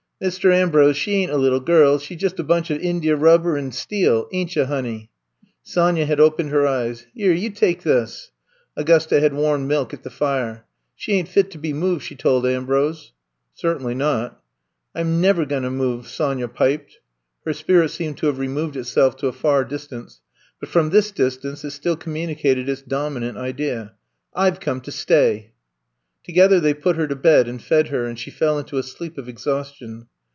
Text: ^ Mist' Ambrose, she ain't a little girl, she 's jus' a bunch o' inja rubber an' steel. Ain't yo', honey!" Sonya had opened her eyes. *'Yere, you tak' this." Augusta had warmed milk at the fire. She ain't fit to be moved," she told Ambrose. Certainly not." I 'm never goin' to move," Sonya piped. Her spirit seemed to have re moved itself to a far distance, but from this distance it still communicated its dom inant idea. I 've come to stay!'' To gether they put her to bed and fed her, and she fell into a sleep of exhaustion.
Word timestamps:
^ 0.21 0.23
Mist' 0.23 0.45
Ambrose, 0.45 0.97
she 0.97 1.13
ain't 1.15 1.31
a 1.31 1.35
little 1.37 1.59
girl, 1.59 1.97
she 1.97 2.15
's 2.15 2.19
jus' 2.21 2.37
a 2.37 2.43
bunch 2.43 2.69
o' 2.69 2.77
inja 2.77 3.19
rubber 3.19 3.57
an' 3.57 3.71
steel. 3.71 4.27
Ain't 4.31 4.55
yo', 4.55 4.65
honey!" 4.65 5.09
Sonya 5.63 6.05
had 6.05 6.19
opened 6.19 6.51
her 6.51 6.67
eyes. 6.67 7.07
*'Yere, 7.15 7.33
you 7.33 7.49
tak' 7.49 7.81
this." 7.81 8.29
Augusta 8.77 9.19
had 9.19 9.33
warmed 9.33 9.67
milk 9.67 9.95
at 9.95 10.03
the 10.03 10.11
fire. 10.11 10.63
She 10.95 11.13
ain't 11.13 11.27
fit 11.27 11.49
to 11.49 11.57
be 11.57 11.73
moved," 11.73 12.03
she 12.03 12.13
told 12.15 12.45
Ambrose. 12.45 13.13
Certainly 13.55 13.95
not." 13.95 14.39
I 14.93 14.99
'm 14.99 15.21
never 15.21 15.43
goin' 15.43 15.63
to 15.63 15.71
move," 15.71 16.05
Sonya 16.07 16.47
piped. 16.49 16.99
Her 17.43 17.53
spirit 17.53 17.89
seemed 17.89 18.17
to 18.19 18.27
have 18.27 18.37
re 18.37 18.47
moved 18.47 18.75
itself 18.75 19.15
to 19.17 19.27
a 19.27 19.33
far 19.33 19.65
distance, 19.65 20.21
but 20.59 20.69
from 20.69 20.91
this 20.91 21.09
distance 21.09 21.65
it 21.65 21.71
still 21.71 21.95
communicated 21.95 22.69
its 22.69 22.83
dom 22.83 23.15
inant 23.17 23.37
idea. 23.37 23.93
I 24.35 24.51
've 24.51 24.59
come 24.59 24.81
to 24.81 24.91
stay!'' 24.91 25.47
To 26.25 26.31
gether 26.31 26.59
they 26.59 26.75
put 26.75 26.97
her 26.97 27.07
to 27.07 27.15
bed 27.15 27.47
and 27.47 27.59
fed 27.59 27.87
her, 27.87 28.05
and 28.05 28.19
she 28.19 28.29
fell 28.29 28.59
into 28.59 28.77
a 28.77 28.83
sleep 28.83 29.17
of 29.17 29.27
exhaustion. 29.27 30.05